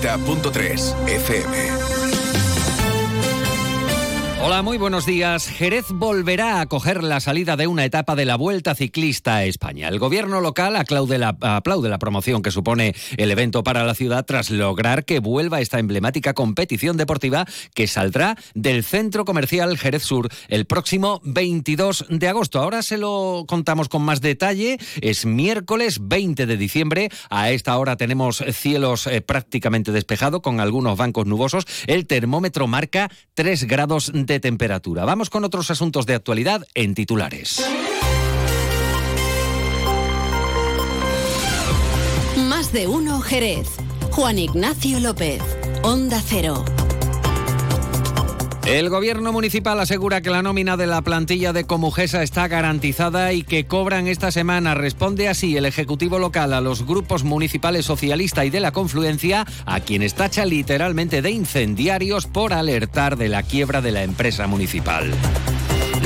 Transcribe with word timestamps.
90.3 0.00 0.94
FM. 1.06 1.97
Hola, 4.40 4.62
muy 4.62 4.78
buenos 4.78 5.04
días. 5.04 5.48
Jerez 5.48 5.86
volverá 5.90 6.54
a 6.54 6.60
acoger 6.60 7.02
la 7.02 7.18
salida 7.18 7.56
de 7.56 7.66
una 7.66 7.84
etapa 7.84 8.14
de 8.14 8.24
la 8.24 8.36
Vuelta 8.36 8.76
Ciclista 8.76 9.34
a 9.34 9.44
España. 9.44 9.88
El 9.88 9.98
gobierno 9.98 10.40
local 10.40 10.76
aplaude 10.76 11.18
la, 11.18 11.98
promoción 11.98 12.40
que 12.40 12.52
supone 12.52 12.94
el 13.16 13.32
evento 13.32 13.64
para 13.64 13.84
la 13.84 13.96
ciudad 13.96 14.24
tras 14.24 14.50
lograr 14.50 15.04
que 15.04 15.18
vuelva 15.18 15.60
esta 15.60 15.80
emblemática 15.80 16.34
competición 16.34 16.96
deportiva 16.96 17.46
que 17.74 17.88
saldrá 17.88 18.36
del 18.54 18.84
centro 18.84 19.24
comercial 19.24 19.76
Jerez 19.76 20.04
Sur 20.04 20.28
el 20.46 20.66
próximo 20.66 21.20
22 21.24 22.06
de 22.08 22.28
agosto. 22.28 22.60
Ahora 22.60 22.82
se 22.82 22.96
lo 22.96 23.44
contamos 23.48 23.88
con 23.88 24.02
más 24.02 24.20
detalle. 24.20 24.78
Es 25.00 25.26
miércoles 25.26 25.98
20 26.00 26.46
de 26.46 26.56
diciembre. 26.56 27.10
A 27.28 27.50
esta 27.50 27.76
hora 27.76 27.96
tenemos 27.96 28.44
cielos 28.52 29.08
eh, 29.08 29.20
prácticamente 29.20 29.90
despejados 29.90 30.42
con 30.42 30.60
algunos 30.60 30.96
bancos 30.96 31.26
nubosos. 31.26 31.64
El 31.88 32.06
termómetro 32.06 32.68
marca 32.68 33.10
3 33.34 33.64
grados 33.64 34.12
temperatura. 34.38 35.04
Vamos 35.06 35.30
con 35.30 35.44
otros 35.44 35.70
asuntos 35.70 36.04
de 36.04 36.14
actualidad 36.14 36.64
en 36.74 36.94
titulares. 36.94 37.64
Más 42.36 42.72
de 42.72 42.86
uno 42.86 43.20
Jerez. 43.20 43.68
Juan 44.10 44.38
Ignacio 44.38 45.00
López. 45.00 45.42
Onda 45.82 46.20
Cero. 46.20 46.64
El 48.68 48.90
gobierno 48.90 49.32
municipal 49.32 49.80
asegura 49.80 50.20
que 50.20 50.28
la 50.28 50.42
nómina 50.42 50.76
de 50.76 50.86
la 50.86 51.00
plantilla 51.00 51.54
de 51.54 51.64
Comujesa 51.64 52.22
está 52.22 52.48
garantizada 52.48 53.32
y 53.32 53.42
que 53.42 53.64
cobran 53.64 54.06
esta 54.06 54.30
semana. 54.30 54.74
Responde 54.74 55.26
así 55.26 55.56
el 55.56 55.64
Ejecutivo 55.64 56.18
local 56.18 56.52
a 56.52 56.60
los 56.60 56.84
grupos 56.84 57.24
municipales 57.24 57.86
socialista 57.86 58.44
y 58.44 58.50
de 58.50 58.60
la 58.60 58.72
confluencia, 58.72 59.46
a 59.64 59.80
quienes 59.80 60.12
tacha 60.12 60.44
literalmente 60.44 61.22
de 61.22 61.30
incendiarios 61.30 62.26
por 62.26 62.52
alertar 62.52 63.16
de 63.16 63.30
la 63.30 63.42
quiebra 63.42 63.80
de 63.80 63.92
la 63.92 64.02
empresa 64.02 64.46
municipal. 64.46 65.14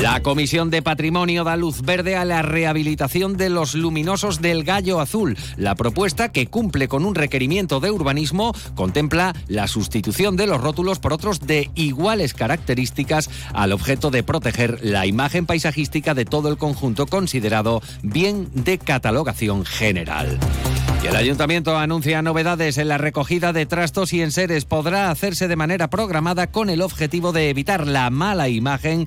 La 0.03 0.21
Comisión 0.21 0.69
de 0.69 0.81
Patrimonio 0.81 1.45
da 1.45 1.55
luz 1.55 1.81
verde 1.81 2.17
a 2.17 2.25
la 2.25 2.41
rehabilitación 2.41 3.37
de 3.37 3.49
los 3.49 3.73
luminosos 3.73 4.41
del 4.41 4.65
Gallo 4.65 4.99
Azul. 4.99 5.37
La 5.55 5.75
propuesta, 5.75 6.29
que 6.29 6.47
cumple 6.47 6.89
con 6.89 7.05
un 7.05 7.15
requerimiento 7.15 7.79
de 7.79 7.89
urbanismo, 7.89 8.53
contempla 8.75 9.33
la 9.47 9.69
sustitución 9.69 10.35
de 10.35 10.45
los 10.45 10.59
rótulos 10.59 10.99
por 10.99 11.13
otros 11.13 11.39
de 11.39 11.71
iguales 11.75 12.33
características 12.33 13.29
al 13.53 13.71
objeto 13.71 14.11
de 14.11 14.23
proteger 14.23 14.79
la 14.83 15.05
imagen 15.05 15.45
paisajística 15.45 16.13
de 16.13 16.25
todo 16.25 16.49
el 16.49 16.57
conjunto 16.57 17.05
considerado 17.05 17.81
bien 18.01 18.49
de 18.53 18.79
catalogación 18.79 19.63
general. 19.63 20.37
Y 21.03 21.07
el 21.07 21.17
ayuntamiento 21.17 21.77
anuncia 21.77 22.21
novedades 22.21 22.77
en 22.77 22.87
la 22.87 22.97
recogida 22.97 23.51
de 23.51 23.65
trastos 23.65 24.13
y 24.13 24.21
enseres. 24.21 24.63
Podrá 24.63 25.11
hacerse 25.11 25.49
de 25.49 25.57
manera 25.57 25.89
programada 25.89 26.49
con 26.49 26.69
el 26.69 26.81
objetivo 26.81 27.33
de 27.33 27.49
evitar 27.49 27.87
la 27.87 28.09
mala 28.09 28.47
imagen 28.47 29.05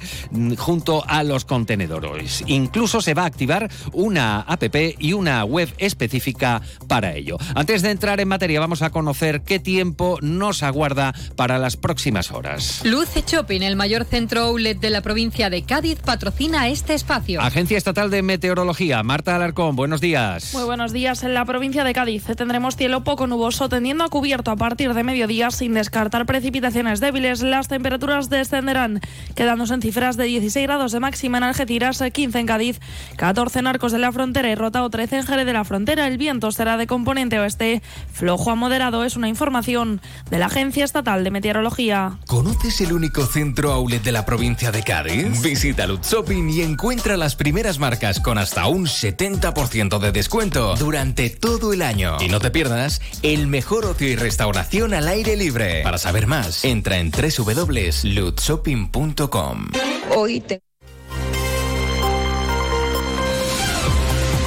junto 0.59 1.03
a 1.09 1.23
los 1.23 1.47
contenedores. 1.47 2.45
Incluso 2.49 3.01
se 3.01 3.15
va 3.15 3.23
a 3.23 3.27
activar 3.27 3.71
una 3.95 4.41
app 4.41 4.77
y 4.99 5.15
una 5.15 5.43
web 5.45 5.73
específica 5.79 6.61
para 6.87 7.15
ello. 7.15 7.39
Antes 7.55 7.81
de 7.81 7.93
entrar 7.93 8.21
en 8.21 8.29
materia, 8.29 8.61
vamos 8.61 8.83
a 8.83 8.91
conocer 8.91 9.41
qué 9.41 9.59
tiempo 9.59 10.19
nos 10.21 10.63
aguarda 10.63 11.15
para 11.35 11.59
las 11.59 11.79
próximas 11.79 12.31
horas. 12.31 12.83
Luce 12.85 13.25
Shopping, 13.27 13.63
el 13.63 13.77
mayor 13.77 14.05
centro 14.05 14.43
outlet 14.43 14.79
de 14.79 14.91
la 14.91 15.01
provincia 15.01 15.49
de 15.49 15.63
Cádiz, 15.63 16.01
patrocina 16.05 16.69
este 16.69 16.93
espacio. 16.93 17.41
Agencia 17.41 17.79
Estatal 17.79 18.11
de 18.11 18.21
Meteorología, 18.21 19.03
Marta 19.03 19.35
Alarcón, 19.35 19.77
buenos 19.77 20.03
días. 20.03 20.53
Muy 20.53 20.65
buenos 20.65 20.93
días. 20.93 21.23
En 21.23 21.33
la 21.33 21.47
provincia 21.47 21.86
de 21.86 21.86
Cádiz 21.93 22.25
tendremos 22.37 22.77
cielo 22.77 23.05
poco 23.05 23.27
nuboso 23.27 23.69
tendiendo 23.69 24.05
a 24.05 24.09
cubierto 24.09 24.51
a 24.51 24.57
partir 24.57 24.95
de 24.95 25.03
mediodía 25.03 25.51
sin 25.51 25.75
descartar 25.75 26.27
precipitaciones 26.27 27.01
débiles. 27.01 27.43
Las 27.43 27.69
temperaturas 27.69 28.29
descenderán, 28.29 29.01
quedándose 29.35 29.75
en 29.75 29.83
cifras 29.83 30.17
de 30.17 30.25
16 30.25 30.67
grados 30.67 30.93
de 30.93 31.01
máxima 31.01 31.39
en 31.39 31.45
Algeciras, 31.45 32.03
15 32.13 32.39
en 32.39 32.47
Cádiz, 32.47 32.81
14 33.17 33.59
en 33.59 33.67
Arcos 33.67 33.93
de 33.93 33.99
la 33.99 34.13
Frontera 34.13 34.51
y 34.51 34.55
Rotao 34.55 34.91
13 34.91 35.19
en 35.19 35.27
Jerez 35.27 35.47
de 35.47 35.53
la 35.53 35.65
Frontera. 35.65 36.07
El 36.07 36.19
viento 36.19 36.51
será 36.53 36.77
de 36.77 36.87
componente 36.87 37.39
oeste, 37.39 37.83
flojo 38.13 38.51
a 38.51 38.55
moderado. 38.55 39.05
Es 39.05 39.17
una 39.17 39.29
información 39.29 40.01
de 40.31 40.39
la 40.39 40.47
Agencia 40.47 40.85
Estatal 40.85 41.25
de 41.25 41.31
Meteorología. 41.31 42.19
¿Conoces 42.27 42.81
el 42.81 42.93
único 42.93 43.27
centro 43.27 43.73
outlet 43.73 44.03
de 44.03 44.13
la 44.13 44.25
provincia 44.25 44.71
de 44.71 44.83
Cádiz? 44.83 45.43
Visita 45.43 45.87
Lutz 45.87 46.11
Shopping 46.11 46.49
y 46.51 46.63
encuentra 46.63 47.17
las 47.17 47.37
primeras 47.37 47.79
marcas 47.79 48.21
con 48.21 48.39
hasta 48.39 48.67
un 48.67 48.87
70% 48.87 49.99
de 49.99 50.13
descuento 50.13 50.75
durante 50.77 51.31
todo 51.31 51.73
el 51.73 51.76
año. 51.83 52.17
Y 52.21 52.29
no 52.29 52.41
te 52.41 52.51
pierdas 52.51 53.01
el 53.23 53.47
mejor 53.47 53.87
ocio 53.87 54.09
y 54.09 54.17
restauración 54.17 54.93
al 54.95 55.07
aire 55.09 55.37
libre. 55.37 55.83
Para 55.83 55.99
saber 55.99 56.27
más, 56.27 56.65
entra 56.65 56.97
en 56.99 57.11
www.lutshopping.com. 57.11 59.69
Hoy 60.15 60.41
te 60.41 60.61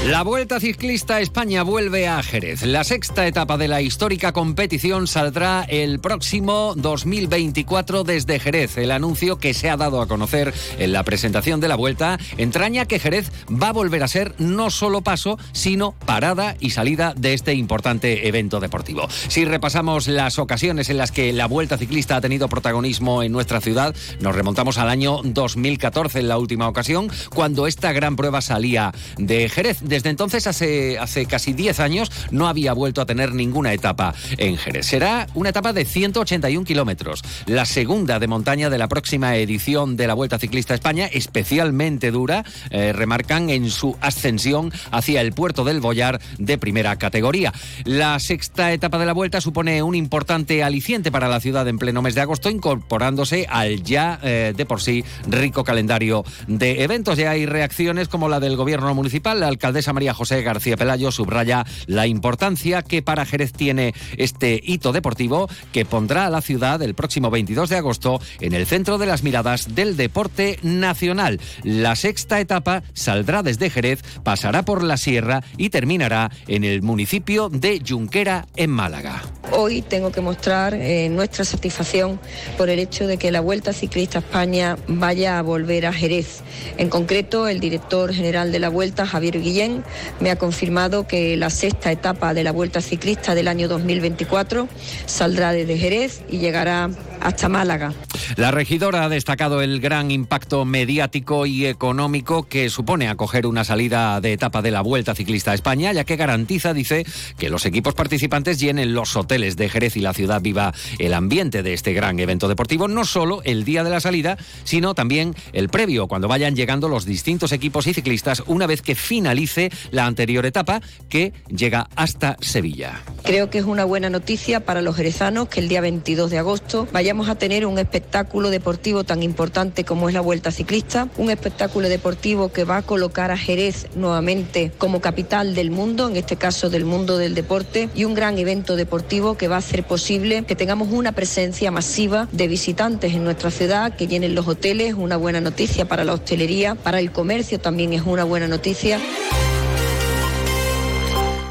La 0.07 0.23
Vuelta 0.23 0.61
Ciclista 0.61 1.17
a 1.17 1.19
España 1.19 1.61
vuelve 1.61 2.07
a 2.07 2.23
Jerez. 2.23 2.63
La 2.63 2.85
sexta 2.85 3.27
etapa 3.27 3.57
de 3.57 3.67
la 3.67 3.81
histórica 3.81 4.31
competición 4.31 5.07
saldrá 5.07 5.65
el 5.67 5.99
próximo 5.99 6.73
2024 6.77 8.05
desde 8.05 8.39
Jerez. 8.39 8.77
El 8.77 8.91
anuncio 8.91 9.39
que 9.39 9.53
se 9.53 9.69
ha 9.69 9.75
dado 9.75 10.01
a 10.01 10.07
conocer 10.07 10.53
en 10.79 10.93
la 10.93 11.03
presentación 11.03 11.59
de 11.59 11.67
la 11.67 11.75
Vuelta 11.75 12.17
entraña 12.37 12.85
que 12.85 12.97
Jerez 12.97 13.29
va 13.51 13.67
a 13.67 13.73
volver 13.73 14.01
a 14.01 14.07
ser 14.07 14.35
no 14.39 14.71
solo 14.71 15.01
paso, 15.01 15.37
sino 15.51 15.91
parada 16.05 16.55
y 16.61 16.69
salida 16.69 17.13
de 17.15 17.33
este 17.33 17.53
importante 17.53 18.25
evento 18.29 18.61
deportivo. 18.61 19.07
Si 19.27 19.43
repasamos 19.43 20.07
las 20.07 20.39
ocasiones 20.39 20.89
en 20.89 20.97
las 20.97 21.11
que 21.11 21.33
la 21.33 21.45
Vuelta 21.45 21.77
Ciclista 21.77 22.15
ha 22.15 22.21
tenido 22.21 22.47
protagonismo 22.47 23.21
en 23.21 23.33
nuestra 23.33 23.59
ciudad, 23.59 23.93
nos 24.21 24.33
remontamos 24.33 24.77
al 24.77 24.87
año 24.87 25.19
2014 25.23 26.19
en 26.19 26.29
la 26.29 26.37
última 26.37 26.69
ocasión, 26.69 27.11
cuando 27.35 27.67
esta 27.67 27.91
gran 27.91 28.15
prueba 28.15 28.39
salía 28.41 28.93
de 29.17 29.49
Jerez 29.49 29.88
desde 29.89 30.09
entonces, 30.09 30.47
hace, 30.47 30.97
hace 30.97 31.25
casi 31.25 31.53
10 31.53 31.79
años, 31.79 32.11
no 32.31 32.47
había 32.47 32.73
vuelto 32.73 33.01
a 33.01 33.05
tener 33.05 33.33
ninguna 33.33 33.73
etapa 33.73 34.13
en 34.37 34.57
Jerez. 34.57 34.85
Será 34.85 35.27
una 35.33 35.49
etapa 35.49 35.73
de 35.73 35.83
181 35.83 36.65
kilómetros, 36.65 37.23
la 37.45 37.65
segunda 37.65 38.19
de 38.19 38.27
montaña 38.27 38.69
de 38.69 38.77
la 38.77 38.87
próxima 38.87 39.35
edición 39.35 39.97
de 39.97 40.07
la 40.07 40.13
Vuelta 40.13 40.39
Ciclista 40.39 40.73
a 40.73 40.75
España, 40.75 41.09
especialmente 41.11 42.11
dura, 42.11 42.45
eh, 42.69 42.93
remarcan 42.93 43.49
en 43.49 43.69
su 43.69 43.97
ascensión 43.99 44.71
hacia 44.91 45.21
el 45.21 45.33
puerto 45.33 45.63
del 45.63 45.81
Boyar 45.81 46.21
de 46.37 46.57
primera 46.57 46.95
categoría. 46.97 47.53
La 47.83 48.19
sexta 48.19 48.71
etapa 48.71 48.99
de 48.99 49.05
la 49.05 49.13
Vuelta 49.13 49.41
supone 49.41 49.81
un 49.81 49.95
importante 49.95 50.63
aliciente 50.63 51.11
para 51.11 51.27
la 51.27 51.39
ciudad 51.39 51.67
en 51.67 51.79
pleno 51.79 52.01
mes 52.01 52.15
de 52.15 52.21
agosto, 52.21 52.49
incorporándose 52.49 53.47
al 53.49 53.83
ya 53.83 54.19
eh, 54.21 54.53
de 54.55 54.65
por 54.65 54.81
sí 54.81 55.03
rico 55.27 55.63
calendario 55.63 56.23
de 56.47 56.83
eventos. 56.83 57.17
Ya 57.17 57.31
hay 57.31 57.45
reacciones 57.45 58.07
como 58.07 58.29
la 58.29 58.39
del 58.39 58.55
gobierno 58.55 58.93
municipal, 58.93 59.39
la 59.39 59.47
alcaldesa 59.47 59.78
María 59.87 60.13
José 60.13 60.41
García 60.41 60.77
Pelayo 60.77 61.11
subraya 61.11 61.65
la 61.87 62.05
importancia 62.05 62.81
que 62.81 63.01
para 63.01 63.25
Jerez 63.25 63.53
tiene 63.53 63.93
este 64.17 64.59
hito 64.63 64.91
deportivo 64.91 65.49
que 65.71 65.85
pondrá 65.85 66.25
a 66.25 66.29
la 66.29 66.41
ciudad 66.41 66.81
el 66.81 66.95
próximo 66.95 67.29
22 67.29 67.69
de 67.69 67.77
agosto 67.77 68.19
en 68.39 68.53
el 68.53 68.65
centro 68.65 68.97
de 68.97 69.05
las 69.05 69.23
miradas 69.23 69.75
del 69.75 69.97
deporte 69.97 70.59
nacional. 70.61 71.39
La 71.63 71.95
sexta 71.95 72.39
etapa 72.39 72.83
saldrá 72.93 73.43
desde 73.43 73.69
Jerez, 73.69 74.03
pasará 74.23 74.63
por 74.63 74.83
la 74.83 74.97
sierra 74.97 75.43
y 75.57 75.69
terminará 75.69 76.31
en 76.47 76.63
el 76.63 76.81
municipio 76.81 77.49
de 77.49 77.81
Junquera, 77.87 78.47
en 78.55 78.71
Málaga. 78.71 79.21
Hoy 79.51 79.81
tengo 79.81 80.11
que 80.11 80.21
mostrar 80.21 80.73
eh, 80.73 81.09
nuestra 81.09 81.43
satisfacción 81.43 82.19
por 82.57 82.69
el 82.69 82.79
hecho 82.79 83.07
de 83.07 83.17
que 83.17 83.31
la 83.31 83.41
Vuelta 83.41 83.73
Ciclista 83.73 84.19
España 84.19 84.77
vaya 84.87 85.39
a 85.39 85.41
volver 85.41 85.85
a 85.85 85.93
Jerez. 85.93 86.41
En 86.77 86.89
concreto, 86.89 87.47
el 87.47 87.59
director 87.59 88.13
general 88.13 88.51
de 88.51 88.59
la 88.59 88.69
Vuelta, 88.69 89.05
Javier 89.05 89.41
Guillén, 89.41 89.83
me 90.19 90.29
ha 90.29 90.37
confirmado 90.37 91.07
que 91.07 91.35
la 91.35 91.49
sexta 91.49 91.91
etapa 91.91 92.33
de 92.33 92.43
la 92.43 92.51
Vuelta 92.51 92.81
Ciclista 92.81 93.33
del 93.33 93.47
año 93.47 93.67
2024 93.67 94.67
saldrá 95.05 95.51
desde 95.51 95.77
Jerez 95.77 96.21
y 96.29 96.37
llegará 96.37 96.89
hasta 97.19 97.49
Málaga. 97.49 97.93
La 98.37 98.51
regidora 98.51 99.03
ha 99.03 99.09
destacado 99.09 99.61
el 99.61 99.81
gran 99.81 100.11
impacto 100.11 100.63
mediático 100.63 101.45
y 101.45 101.65
económico 101.65 102.47
que 102.47 102.69
supone 102.69 103.09
acoger 103.09 103.45
una 103.45 103.63
salida 103.63 104.21
de 104.21 104.33
etapa 104.33 104.61
de 104.61 104.71
la 104.71 104.81
Vuelta 104.81 105.15
Ciclista 105.15 105.51
a 105.51 105.55
España, 105.55 105.91
ya 105.91 106.03
que 106.03 106.15
garantiza, 106.15 106.73
dice, 106.73 107.05
que 107.37 107.49
los 107.49 107.65
equipos 107.65 107.93
participantes 107.93 108.59
llenen 108.59 108.93
los 108.93 109.15
hoteles 109.15 109.57
de 109.57 109.69
Jerez 109.69 109.97
y 109.97 110.01
la 110.01 110.13
ciudad 110.13 110.41
viva 110.41 110.73
el 110.97 111.13
ambiente 111.13 111.63
de 111.63 111.73
este 111.73 111.93
gran 111.93 112.19
evento 112.19 112.47
deportivo, 112.47 112.87
no 112.87 113.03
solo 113.03 113.41
el 113.43 113.65
día 113.65 113.83
de 113.83 113.89
la 113.89 113.99
salida, 113.99 114.37
sino 114.63 114.93
también 114.93 115.35
el 115.51 115.69
previo, 115.69 116.07
cuando 116.07 116.27
vayan 116.27 116.55
llegando 116.55 116.87
los 116.87 117.05
distintos 117.05 117.51
equipos 117.51 117.87
y 117.87 117.93
ciclistas 117.93 118.43
una 118.47 118.65
vez 118.65 118.81
que 118.81 118.95
finalice 118.95 119.71
la 119.91 120.05
anterior 120.05 120.45
etapa 120.45 120.81
que 121.09 121.33
llega 121.49 121.89
hasta 121.95 122.37
Sevilla. 122.39 123.01
Creo 123.23 123.49
que 123.49 123.57
es 123.57 123.65
una 123.65 123.83
buena 123.83 124.09
noticia 124.09 124.61
para 124.61 124.81
los 124.81 124.95
jerezanos 124.95 125.49
que 125.49 125.59
el 125.59 125.67
día 125.67 125.81
22 125.81 126.31
de 126.31 126.37
agosto 126.37 126.87
vaya 126.93 127.09
vayamos 127.09 127.27
a 127.27 127.33
tener 127.35 127.65
un 127.65 127.79
espectáculo 127.79 128.08
deportivo 128.49 129.03
tan 129.03 129.23
importante 129.23 129.83
como 129.83 130.07
es 130.07 130.15
la 130.15 130.21
Vuelta 130.21 130.51
Ciclista, 130.51 131.07
un 131.17 131.29
espectáculo 131.29 131.89
deportivo 131.89 132.51
que 132.51 132.63
va 132.63 132.77
a 132.77 132.81
colocar 132.81 133.31
a 133.31 133.37
Jerez 133.37 133.87
nuevamente 133.95 134.71
como 134.77 134.99
capital 134.99 135.55
del 135.55 135.71
mundo, 135.71 136.09
en 136.09 136.17
este 136.17 136.35
caso 136.35 136.69
del 136.69 136.85
mundo 136.85 137.17
del 137.17 137.35
deporte, 137.35 137.89
y 137.95 138.05
un 138.05 138.13
gran 138.13 138.37
evento 138.37 138.75
deportivo 138.75 139.37
que 139.37 139.47
va 139.47 139.55
a 139.55 139.59
hacer 139.59 139.83
posible 139.83 140.43
que 140.43 140.55
tengamos 140.55 140.89
una 140.91 141.11
presencia 141.11 141.71
masiva 141.71 142.27
de 142.31 142.47
visitantes 142.47 143.13
en 143.13 143.23
nuestra 143.23 143.51
ciudad, 143.51 143.95
que 143.95 144.07
llenen 144.07 144.35
los 144.35 144.47
hoteles, 144.47 144.95
una 144.95 145.17
buena 145.17 145.41
noticia 145.41 145.85
para 145.85 146.03
la 146.03 146.13
hostelería, 146.13 146.75
para 146.75 146.99
el 146.99 147.11
comercio 147.11 147.59
también 147.59 147.93
es 147.93 148.03
una 148.05 148.23
buena 148.23 148.47
noticia. 148.47 148.99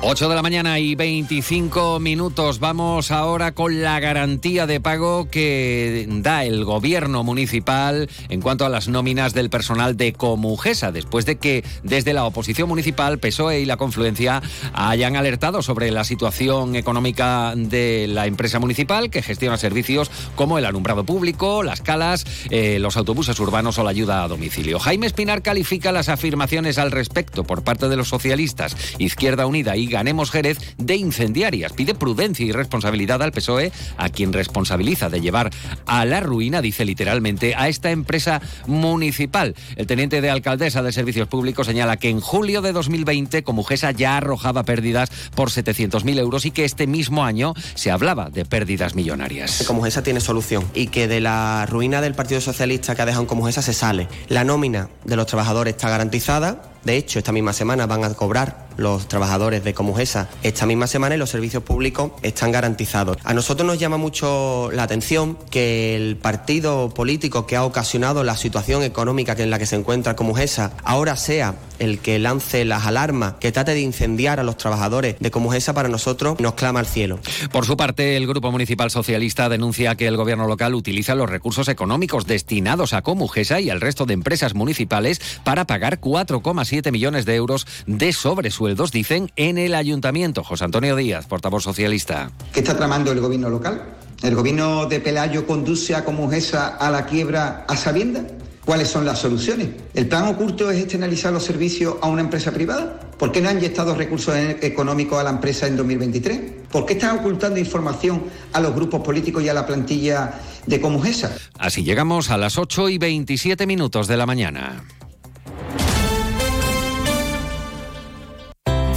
8 0.00 0.28
de 0.28 0.34
la 0.36 0.42
mañana 0.42 0.78
y 0.78 0.94
25 0.94 1.98
minutos. 1.98 2.60
Vamos 2.60 3.10
ahora 3.10 3.52
con 3.52 3.82
la 3.82 3.98
garantía 3.98 4.68
de 4.68 4.80
pago 4.80 5.28
que 5.28 6.06
da 6.08 6.44
el 6.44 6.64
gobierno 6.64 7.24
municipal 7.24 8.08
en 8.28 8.40
cuanto 8.40 8.64
a 8.64 8.68
las 8.68 8.86
nóminas 8.86 9.34
del 9.34 9.50
personal 9.50 9.96
de 9.96 10.12
Comujesa, 10.12 10.92
después 10.92 11.26
de 11.26 11.36
que 11.36 11.64
desde 11.82 12.12
la 12.12 12.24
oposición 12.24 12.68
municipal, 12.68 13.18
PSOE 13.18 13.60
y 13.60 13.64
la 13.64 13.76
Confluencia 13.76 14.40
hayan 14.72 15.16
alertado 15.16 15.62
sobre 15.62 15.90
la 15.90 16.04
situación 16.04 16.76
económica 16.76 17.54
de 17.56 18.06
la 18.06 18.26
empresa 18.26 18.60
municipal 18.60 19.10
que 19.10 19.22
gestiona 19.22 19.56
servicios 19.56 20.12
como 20.36 20.58
el 20.58 20.64
alumbrado 20.64 21.04
público, 21.04 21.64
las 21.64 21.82
calas, 21.82 22.24
eh, 22.50 22.78
los 22.78 22.96
autobuses 22.96 23.38
urbanos 23.40 23.78
o 23.78 23.84
la 23.84 23.90
ayuda 23.90 24.22
a 24.22 24.28
domicilio. 24.28 24.78
Jaime 24.78 25.08
Espinar 25.08 25.42
califica 25.42 25.90
las 25.90 26.08
afirmaciones 26.08 26.78
al 26.78 26.92
respecto 26.92 27.42
por 27.42 27.64
parte 27.64 27.88
de 27.88 27.96
los 27.96 28.08
socialistas, 28.08 28.76
Izquierda 28.98 29.44
Unida 29.44 29.76
y 29.76 29.88
Ganemos 29.88 30.31
Jerez 30.31 30.58
de 30.79 30.96
incendiarias. 30.96 31.73
Pide 31.73 31.94
prudencia 31.94 32.46
y 32.46 32.52
responsabilidad 32.52 33.23
al 33.23 33.32
PSOE, 33.32 33.73
a 33.96 34.08
quien 34.08 34.32
responsabiliza 34.32 35.08
de 35.08 35.20
llevar 35.20 35.50
a 35.87 36.05
la 36.05 36.20
ruina, 36.20 36.62
dice 36.62 36.85
literalmente, 36.85 37.55
a 37.56 37.69
esta 37.69 37.90
empresa 37.90 38.40
municipal. 38.67 39.55
El 39.76 39.87
teniente 39.87 40.20
de 40.20 40.31
alcaldesa 40.31 40.82
de 40.82 40.93
Servicios 40.93 41.29
Públicos 41.29 41.67
señala 41.67 41.96
que 41.96 42.08
en 42.08 42.20
julio 42.20 42.62
de 42.62 42.73
2020 42.73 43.43
Comujesa 43.43 43.90
ya 43.90 44.17
arrojaba 44.17 44.62
pérdidas 44.62 45.11
por 45.35 45.50
700.000 45.50 46.19
euros 46.19 46.46
y 46.46 46.50
que 46.50 46.64
este 46.64 46.87
mismo 46.87 47.25
año 47.25 47.55
se 47.75 47.90
hablaba 47.90 48.31
de 48.31 48.44
pérdidas 48.44 48.94
millonarias. 48.94 49.64
Comujesa 49.67 50.02
tiene 50.02 50.20
solución 50.20 50.64
y 50.75 50.88
que 50.88 51.08
de 51.08 51.20
la 51.20 51.67
ruina 51.67 52.00
del 52.00 52.14
Partido 52.14 52.40
Socialista 52.40 52.94
que 52.94 53.02
ha 53.02 53.06
dejado 53.06 53.23
en 53.23 53.29
Comujesa 53.29 53.62
se 53.62 53.73
sale. 53.73 54.08
La 54.29 54.44
nómina 54.44 54.88
de 55.05 55.17
los 55.17 55.26
trabajadores 55.26 55.75
está 55.75 55.88
garantizada. 55.88 56.62
De 56.85 56.96
hecho, 56.96 57.19
esta 57.19 57.32
misma 57.32 57.52
semana 57.52 57.87
van 57.87 58.05
a 58.05 58.14
cobrar 58.14 58.67
los 58.78 59.08
trabajadores 59.08 59.62
de 59.64 59.75
Comujesa 59.75 60.28
esta 60.42 60.64
misma 60.64 60.86
semana 60.86 61.16
y 61.16 61.19
los 61.19 61.28
servicios 61.28 61.62
públicos 61.62 62.12
están 62.22 62.52
garantizados. 62.52 63.19
A 63.25 63.34
nosotros 63.34 63.66
nos 63.66 63.78
llama 63.78 63.98
mucho 63.98 64.70
la 64.72 64.84
atención 64.84 65.36
que 65.50 65.94
el 65.96 66.16
partido 66.16 66.88
político 66.88 67.46
que 67.46 67.56
ha 67.56 67.64
ocasionado 67.64 68.25
la 68.25 68.36
situación 68.36 68.82
económica 68.82 69.34
en 69.36 69.50
la 69.50 69.58
que 69.58 69.66
se 69.66 69.76
encuentra 69.76 70.16
Comujesa 70.16 70.72
ahora 70.84 71.16
sea 71.16 71.54
el 71.78 71.98
que 71.98 72.19
lance 72.19 72.64
las 72.64 72.86
alarmas, 72.86 73.34
que 73.40 73.52
trate 73.52 73.75
de 73.75 73.80
incendiar 73.80 74.40
a 74.40 74.42
los 74.42 74.56
trabajadores 74.56 75.16
de 75.19 75.30
Comujesa 75.30 75.75
para 75.75 75.88
nosotros 75.88 76.38
nos 76.40 76.54
clama 76.54 76.80
al 76.80 76.86
cielo. 76.86 77.19
Por 77.52 77.66
su 77.66 77.76
parte, 77.76 78.16
el 78.16 78.26
Grupo 78.26 78.50
Municipal 78.50 78.90
Socialista 78.90 79.48
denuncia 79.48 79.94
que 79.94 80.06
el 80.06 80.16
gobierno 80.16 80.46
local 80.46 80.75
utiliza 80.75 81.14
los 81.14 81.28
recursos 81.28 81.69
económicos 81.69 82.26
destinados 82.26 82.92
a 82.92 83.02
Comujesa 83.02 83.60
y 83.60 83.70
al 83.70 83.80
resto 83.80 84.06
de 84.06 84.14
empresas 84.14 84.54
municipales 84.54 85.20
para 85.44 85.66
pagar 85.66 86.00
4,7 86.00 86.90
millones 86.92 87.25
de 87.25 87.34
euros 87.34 87.66
de 87.86 88.12
sobresueldos, 88.12 88.92
dicen, 88.92 89.30
en 89.36 89.58
el 89.58 89.75
ayuntamiento. 89.75 90.44
José 90.44 90.64
Antonio 90.64 90.96
Díaz, 90.96 91.26
portavoz 91.26 91.64
socialista. 91.64 92.30
¿Qué 92.52 92.60
está 92.60 92.76
tramando 92.76 93.12
el 93.12 93.20
gobierno 93.20 93.50
local? 93.50 93.82
¿El 94.22 94.34
gobierno 94.34 94.86
de 94.86 95.00
Pelayo 95.00 95.46
conduce 95.46 95.94
a 95.94 96.04
Comujesa 96.04 96.76
a 96.76 96.90
la 96.90 97.06
quiebra 97.06 97.64
a 97.69 97.76
sabienda? 97.76 98.22
¿Cuáles 98.68 98.88
son 98.88 99.06
las 99.06 99.18
soluciones? 99.18 99.68
¿El 99.94 100.08
plan 100.08 100.28
oculto 100.28 100.70
es 100.70 100.78
externalizar 100.78 101.32
los 101.32 101.42
servicios 101.42 101.96
a 102.02 102.08
una 102.08 102.20
empresa 102.20 102.52
privada? 102.52 103.00
¿Por 103.16 103.32
qué 103.32 103.40
no 103.40 103.48
han 103.48 103.56
inyectado 103.56 103.94
recursos 103.94 104.36
económicos 104.60 105.18
a 105.18 105.24
la 105.24 105.30
empresa 105.30 105.66
en 105.66 105.74
2023? 105.74 106.66
¿Por 106.70 106.84
qué 106.84 106.92
están 106.92 107.18
ocultando 107.18 107.58
información 107.58 108.24
a 108.52 108.60
los 108.60 108.74
grupos 108.74 109.00
políticos 109.00 109.42
y 109.42 109.48
a 109.48 109.54
la 109.54 109.64
plantilla 109.64 110.38
de 110.66 110.82
Comujesa? 110.82 111.34
Así 111.58 111.82
llegamos 111.82 112.28
a 112.28 112.36
las 112.36 112.58
8 112.58 112.90
y 112.90 112.98
27 112.98 113.66
minutos 113.66 114.06
de 114.06 114.18
la 114.18 114.26
mañana. 114.26 114.84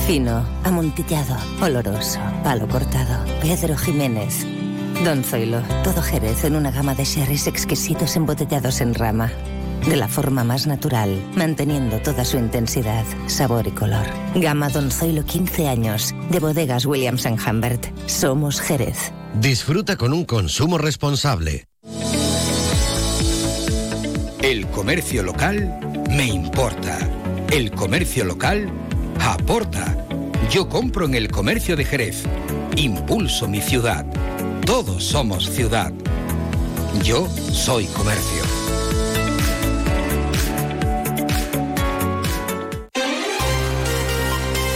Fino, 0.06 0.46
amontillado, 0.66 1.38
oloroso, 1.62 2.20
palo 2.44 2.68
cortado. 2.68 3.24
Pedro 3.40 3.78
Jiménez. 3.78 4.46
Don 5.06 5.24
Zoilo, 5.24 5.62
todo 5.86 6.02
Jerez 6.02 6.44
en 6.44 6.58
una 6.58 6.72
gama 6.72 6.94
de 6.94 7.06
sherries 7.06 7.48
exquisitos 7.48 8.18
embotellados 8.18 8.82
en 8.82 8.94
rama. 8.94 9.32
De 9.88 9.96
la 9.96 10.08
forma 10.08 10.44
más 10.44 10.68
natural, 10.68 11.22
manteniendo 11.36 12.00
toda 12.00 12.24
su 12.24 12.38
intensidad, 12.38 13.04
sabor 13.28 13.68
y 13.68 13.72
color. 13.72 14.06
Gama 14.36 14.70
Don 14.70 14.92
Zoilo 14.92 15.26
15 15.26 15.68
años, 15.68 16.14
de 16.30 16.40
bodegas 16.40 16.86
Williams⁇ 16.86 17.26
Humbert. 17.50 17.88
Somos 18.08 18.62
Jerez. 18.62 19.12
Disfruta 19.34 19.98
con 19.98 20.14
un 20.14 20.26
consumo 20.26 20.78
responsable. 20.78 21.66
El 24.42 24.68
comercio 24.68 25.24
local 25.24 25.80
me 26.10 26.26
importa. 26.26 26.98
El 27.52 27.72
comercio 27.72 28.26
local 28.26 28.70
aporta. 29.20 29.98
Yo 30.50 30.68
compro 30.68 31.06
en 31.06 31.16
el 31.16 31.30
comercio 31.32 31.76
de 31.76 31.86
Jerez. 31.86 32.24
Impulso 32.76 33.48
mi 33.48 33.62
ciudad. 33.62 34.06
Todos 34.66 35.04
somos 35.04 35.50
ciudad. 35.50 35.92
Yo 37.04 37.28
soy 37.52 37.86
comercio. 37.86 38.61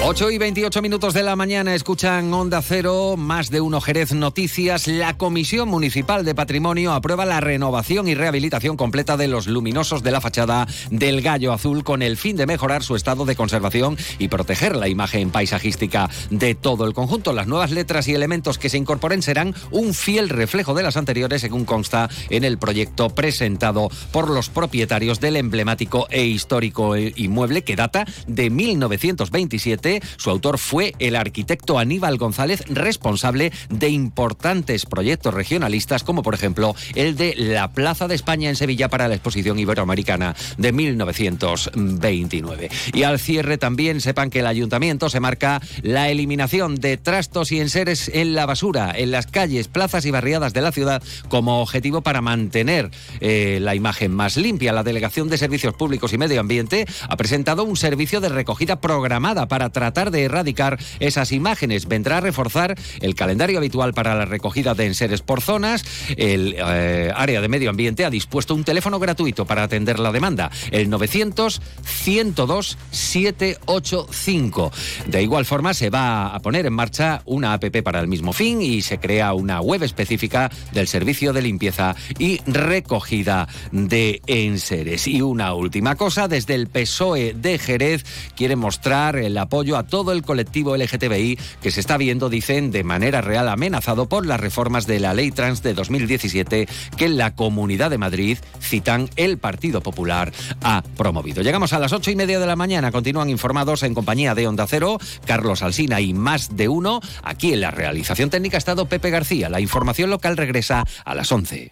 8 0.08 0.30
y 0.30 0.38
28 0.38 0.84
minutos 0.84 1.16
de 1.16 1.24
la 1.24 1.36
mañana 1.36 1.74
escuchan 1.74 2.32
Onda 2.32 2.62
Cero, 2.62 3.16
más 3.18 3.50
de 3.50 3.60
uno 3.60 3.82
Jerez 3.82 4.14
Noticias. 4.14 4.88
La 4.88 5.18
Comisión 5.18 5.68
Municipal 5.68 6.24
de 6.24 6.36
Patrimonio 6.36 6.94
aprueba 6.94 7.26
la 7.26 7.42
renovación 7.42 8.08
y 8.08 8.14
rehabilitación 8.14 8.78
completa 8.78 9.18
de 9.18 9.28
los 9.28 9.48
luminosos 9.48 10.04
de 10.04 10.12
la 10.12 10.22
fachada 10.22 10.68
del 10.92 11.24
Gallo 11.24 11.54
Azul 11.54 11.84
con 11.84 12.04
el 12.04 12.18
fin 12.18 12.38
de 12.38 12.46
mejorar 12.46 12.84
su 12.84 12.96
estado 12.96 13.26
de 13.26 13.36
conservación 13.36 13.98
y 14.20 14.28
proteger 14.28 14.76
la 14.76 14.90
imagen 14.90 15.32
paisajística 15.32 16.08
de 16.30 16.54
todo 16.54 16.86
el 16.86 16.94
conjunto. 16.94 17.34
Las 17.34 17.48
nuevas 17.48 17.72
letras 17.72 18.08
y 18.08 18.14
elementos 18.14 18.60
que 18.60 18.70
se 18.70 18.78
incorporen 18.78 19.24
serán 19.24 19.56
un 19.72 19.96
fiel 19.96 20.30
reflejo 20.30 20.76
de 20.76 20.84
las 20.84 20.98
anteriores, 20.98 21.42
según 21.42 21.66
consta 21.66 22.12
en 22.30 22.44
el 22.44 22.60
proyecto 22.60 23.10
presentado 23.10 23.90
por 24.12 24.30
los 24.30 24.50
propietarios 24.50 25.20
del 25.20 25.36
emblemático 25.36 26.06
e 26.12 26.26
histórico 26.26 26.96
inmueble 26.96 27.64
que 27.64 27.76
data 27.76 28.06
de 28.28 28.52
1927 28.52 29.95
su 30.18 30.30
autor 30.30 30.58
fue 30.58 30.94
el 31.00 31.16
arquitecto 31.16 31.80
Aníbal 31.80 32.18
González, 32.18 32.64
responsable 32.68 33.52
de 33.70 33.90
importantes 33.90 34.86
proyectos 34.86 35.34
regionalistas, 35.34 36.04
como 36.04 36.24
por 36.24 36.34
ejemplo 36.34 36.76
el 36.96 37.16
de 37.16 37.36
la 37.38 37.72
Plaza 37.72 38.08
de 38.08 38.16
España 38.16 38.50
en 38.50 38.56
Sevilla 38.56 38.90
para 38.90 39.08
la 39.08 39.16
Exposición 39.16 39.60
Iberoamericana 39.60 40.36
de 40.58 40.72
1929. 40.72 42.70
Y 42.94 43.04
al 43.04 43.20
cierre 43.20 43.58
también 43.58 44.02
sepan 44.02 44.30
que 44.30 44.40
el 44.40 44.48
ayuntamiento 44.48 45.10
se 45.10 45.20
marca 45.20 45.62
la 45.82 46.10
eliminación 46.10 46.76
de 46.76 46.98
trastos 46.98 47.52
y 47.52 47.60
enseres 47.60 48.10
en 48.14 48.36
la 48.36 48.46
basura, 48.46 48.94
en 48.96 49.12
las 49.12 49.28
calles, 49.28 49.68
plazas 49.68 50.06
y 50.06 50.12
barriadas 50.12 50.54
de 50.54 50.62
la 50.62 50.72
ciudad, 50.72 51.02
como 51.30 51.62
objetivo 51.62 52.02
para 52.02 52.22
mantener 52.22 52.92
eh, 53.20 53.60
la 53.62 53.76
imagen 53.76 54.12
más 54.12 54.38
limpia. 54.38 54.74
La 54.74 54.84
Delegación 54.84 55.30
de 55.30 55.38
Servicios 55.38 55.74
Públicos 55.74 56.14
y 56.14 56.18
Medio 56.18 56.40
Ambiente 56.40 56.86
ha 57.08 57.18
presentado 57.18 57.64
un 57.64 57.78
servicio 57.78 58.22
de 58.22 58.30
recogida 58.30 58.80
programada 58.82 59.48
para 59.48 59.70
tratar 59.86 60.10
de 60.10 60.24
erradicar 60.24 60.80
esas 61.00 61.32
imágenes. 61.32 61.88
Vendrá 61.88 62.18
a 62.18 62.22
reforzar 62.22 62.76
el 63.02 63.14
calendario 63.14 63.60
habitual 63.60 63.94
para 63.94 64.16
la 64.16 64.26
recogida 64.26 64.74
de 64.74 64.88
enseres 64.88 65.22
por 65.22 65.42
zonas. 65.42 65.86
El 66.18 66.56
eh, 66.58 67.12
área 67.16 67.40
de 67.40 67.48
medio 67.48 67.70
ambiente 67.70 68.04
ha 68.04 68.10
dispuesto 68.10 68.56
un 68.56 68.64
teléfono 68.64 68.98
gratuito 68.98 69.46
para 69.46 69.62
atender 69.62 70.00
la 70.00 70.12
demanda, 70.12 70.50
el 70.72 70.90
900 70.90 71.62
102 71.84 72.80
785. 72.90 74.72
De 75.06 75.22
igual 75.22 75.46
forma, 75.46 75.76
se 75.76 75.92
va 75.92 76.34
a 76.34 76.40
poner 76.40 76.66
en 76.66 76.74
marcha 76.74 77.22
una 77.26 77.54
APP 77.54 77.84
para 77.84 78.00
el 78.00 78.08
mismo 78.08 78.34
fin 78.34 78.64
y 78.64 78.82
se 78.82 78.98
crea 78.98 79.34
una 79.34 79.62
web 79.62 79.84
específica 79.84 80.50
del 80.72 80.88
servicio 80.88 81.32
de 81.32 81.44
limpieza 81.44 81.96
y 82.18 82.42
recogida 82.48 83.48
de 83.72 84.24
enseres. 84.26 85.08
Y 85.08 85.22
una 85.22 85.54
última 85.54 85.96
cosa, 85.96 86.28
desde 86.28 86.56
el 86.56 86.70
PSOE 86.70 87.36
de 87.36 87.60
Jerez 87.60 88.04
quiere 88.36 88.56
mostrar 88.56 89.16
el 89.18 89.38
apoyo 89.38 89.75
a 89.78 89.88
todo 89.88 90.12
el 90.12 90.24
colectivo 90.24 90.76
LGTBI 90.76 91.38
que 91.62 91.72
se 91.72 91.80
está 91.80 91.98
viendo, 91.98 92.30
dicen, 92.30 92.72
de 92.72 92.84
manera 92.84 93.22
real 93.22 93.50
amenazado 93.50 94.08
por 94.08 94.26
las 94.26 94.40
reformas 94.40 94.88
de 94.88 95.00
la 95.00 95.14
ley 95.14 95.32
trans 95.32 95.64
de 95.64 95.74
2017 95.74 96.68
que 96.98 97.10
la 97.10 97.36
Comunidad 97.36 97.90
de 97.90 97.98
Madrid, 97.98 98.38
citan, 98.60 99.10
el 99.16 99.38
Partido 99.38 99.82
Popular 99.82 100.32
ha 100.62 100.84
promovido. 100.98 101.42
Llegamos 101.42 101.74
a 101.74 101.80
las 101.80 101.94
ocho 101.94 102.12
y 102.12 102.16
media 102.16 102.40
de 102.40 102.48
la 102.48 102.56
mañana. 102.56 102.92
Continúan 102.92 103.30
informados 103.30 103.84
en 103.84 103.94
compañía 103.94 104.36
de 104.36 104.48
Onda 104.48 104.68
Cero, 104.68 104.98
Carlos 105.26 105.62
Alsina 105.62 106.02
y 106.02 106.14
más 106.14 106.56
de 106.56 106.68
uno. 106.68 107.02
Aquí 107.24 107.54
en 107.54 107.62
la 107.62 107.72
realización 107.72 108.30
técnica 108.30 108.58
ha 108.58 108.60
estado 108.60 108.88
Pepe 108.88 109.10
García. 109.10 109.50
La 109.50 109.60
información 109.60 110.10
local 110.10 110.38
regresa 110.38 110.84
a 111.04 111.16
las 111.16 111.32
once. 111.32 111.70